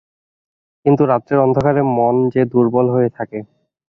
কিন্তু 0.85 1.03
রাত্রের 1.05 1.39
অন্ধকারে 1.39 1.81
মন 1.97 2.15
যে 2.33 2.41
দুর্বল 2.51 2.85
হয়ে 2.95 3.09
থাকে। 3.17 3.39